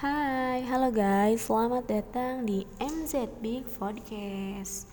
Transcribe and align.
Hai, 0.00 0.64
halo 0.64 0.88
guys, 0.88 1.44
selamat 1.44 1.84
datang 1.84 2.48
di 2.48 2.64
MZ 2.80 3.36
Big 3.44 3.68
Podcast. 3.76 4.88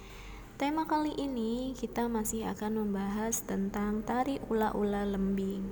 Tema 0.60 0.84
kali 0.84 1.16
ini 1.16 1.72
kita 1.80 2.12
masih 2.12 2.44
akan 2.52 2.84
membahas 2.84 3.40
tentang 3.48 4.04
tari 4.04 4.44
ula-ula 4.52 5.08
lembing. 5.08 5.64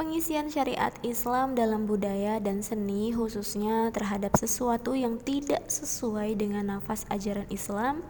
Pengisian 0.00 0.48
syariat 0.48 0.96
Islam 1.04 1.52
dalam 1.52 1.84
budaya 1.84 2.40
dan 2.40 2.64
seni 2.64 3.12
khususnya 3.12 3.92
terhadap 3.92 4.32
sesuatu 4.40 4.96
yang 4.96 5.20
tidak 5.20 5.68
sesuai 5.68 6.32
dengan 6.40 6.80
nafas 6.80 7.04
ajaran 7.12 7.52
Islam 7.52 8.00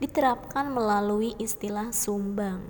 diterapkan 0.00 0.72
melalui 0.72 1.36
istilah 1.36 1.92
sumbang. 1.92 2.64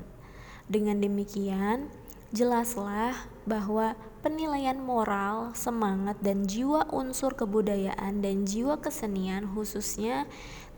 Dengan 0.67 0.99
demikian, 0.99 1.87
jelaslah 2.35 3.29
bahwa 3.47 3.95
penilaian 4.27 4.79
moral, 4.83 5.55
semangat, 5.55 6.19
dan 6.19 6.51
jiwa 6.51 6.91
unsur 6.91 7.39
kebudayaan 7.39 8.19
dan 8.19 8.43
jiwa 8.43 8.83
kesenian 8.83 9.47
khususnya 9.55 10.27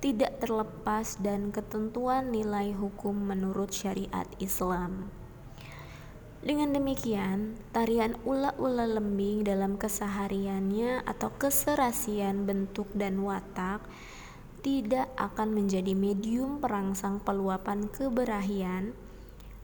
tidak 0.05 0.37
terlepas 0.38 1.16
dan 1.24 1.48
ketentuan 1.48 2.29
nilai 2.29 2.77
hukum 2.77 3.16
menurut 3.16 3.73
syariat 3.73 4.29
Islam. 4.37 5.09
Dengan 6.38 6.71
demikian, 6.71 7.59
tarian 7.74 8.15
ula-ula 8.23 8.87
lembing 8.87 9.43
dalam 9.43 9.74
kesehariannya 9.74 11.02
atau 11.02 11.35
keserasian 11.35 12.46
bentuk 12.46 12.87
dan 12.95 13.19
watak 13.27 13.83
tidak 14.62 15.10
akan 15.19 15.57
menjadi 15.57 15.99
medium 15.99 16.62
perangsang 16.62 17.19
peluapan 17.19 17.91
keberahian 17.91 18.95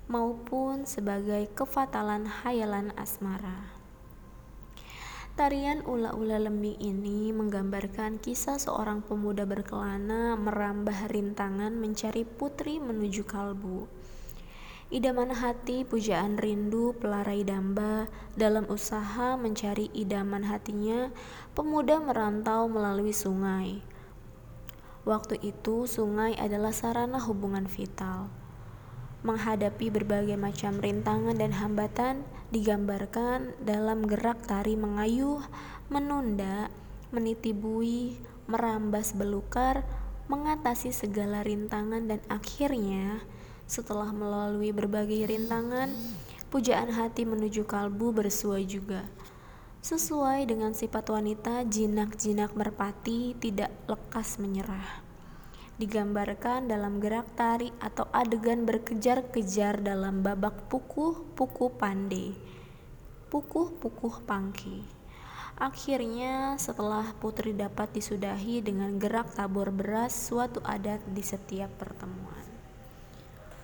maupun 0.04 0.84
sebagai 0.84 1.48
kefatalan 1.56 2.28
hayalan 2.28 2.92
asmara. 3.00 3.72
Tarian 5.34 5.82
ula-ula 5.82 6.38
lembing 6.38 6.78
ini 6.78 7.34
menggambarkan 7.34 8.22
kisah 8.22 8.54
seorang 8.54 9.02
pemuda 9.02 9.42
berkelana 9.42 10.38
merambah 10.38 11.10
rintangan 11.10 11.74
mencari 11.74 12.22
putri 12.22 12.78
menuju 12.78 13.26
kalbu. 13.26 13.90
Idaman 14.94 15.34
hati, 15.34 15.82
pujaan 15.82 16.38
rindu, 16.38 16.94
pelarai 16.94 17.42
damba, 17.42 18.06
dalam 18.38 18.68
usaha 18.70 19.34
mencari 19.34 19.90
idaman 19.90 20.46
hatinya, 20.46 21.10
pemuda 21.56 21.98
merantau 21.98 22.70
melalui 22.70 23.10
sungai. 23.10 23.82
Waktu 25.02 25.42
itu, 25.42 25.90
sungai 25.90 26.38
adalah 26.38 26.70
sarana 26.70 27.18
hubungan 27.18 27.66
vital 27.66 28.43
menghadapi 29.24 29.88
berbagai 29.88 30.36
macam 30.36 30.76
rintangan 30.78 31.40
dan 31.40 31.56
hambatan 31.56 32.28
digambarkan 32.52 33.56
dalam 33.64 34.04
gerak 34.04 34.44
tari 34.44 34.76
mengayuh, 34.76 35.40
menunda, 35.88 36.68
menitibui, 37.08 38.20
merambas 38.44 39.16
belukar, 39.16 39.82
mengatasi 40.28 40.92
segala 40.92 41.40
rintangan 41.40 42.04
dan 42.04 42.20
akhirnya 42.28 43.24
setelah 43.64 44.12
melalui 44.12 44.76
berbagai 44.76 45.32
rintangan, 45.32 45.88
pujaan 46.52 46.92
hati 46.92 47.24
menuju 47.24 47.64
kalbu 47.64 48.12
bersua 48.12 48.60
juga. 48.60 49.08
Sesuai 49.80 50.48
dengan 50.48 50.76
sifat 50.76 51.12
wanita, 51.12 51.64
jinak-jinak 51.64 52.56
merpati 52.56 53.36
tidak 53.40 53.72
lekas 53.88 54.36
menyerah 54.40 55.03
digambarkan 55.74 56.70
dalam 56.70 57.02
gerak 57.02 57.26
tari 57.34 57.74
atau 57.82 58.06
adegan 58.14 58.62
berkejar-kejar 58.62 59.82
dalam 59.82 60.22
babak 60.22 60.70
pukuh-pukuh 60.70 61.74
pandai, 61.74 62.34
pukuh-pukuh 63.30 64.22
pangki. 64.22 64.86
Akhirnya, 65.54 66.58
setelah 66.58 67.14
putri 67.22 67.54
dapat 67.54 67.94
disudahi 67.94 68.58
dengan 68.62 68.98
gerak 68.98 69.34
tabur 69.38 69.70
beras 69.70 70.14
suatu 70.14 70.58
adat 70.66 70.98
di 71.10 71.22
setiap 71.22 71.70
pertemuan. 71.78 72.42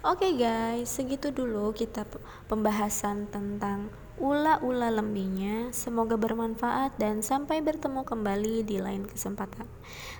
Oke 0.00 0.32
okay 0.32 0.32
guys, 0.32 0.88
segitu 0.96 1.28
dulu 1.28 1.76
kita 1.76 2.08
pembahasan 2.48 3.28
tentang 3.28 3.92
ula-ula 4.20 4.92
lembinya. 4.92 5.72
Semoga 5.72 6.14
bermanfaat 6.20 7.00
dan 7.00 7.24
sampai 7.24 7.64
bertemu 7.64 8.04
kembali 8.04 8.62
di 8.62 8.76
lain 8.78 9.08
kesempatan. 9.08 9.66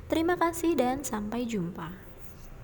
Terima 0.09 0.41
kasih 0.41 0.75
dan 0.75 1.05
sampai 1.07 1.47
jumpa. 1.47 2.10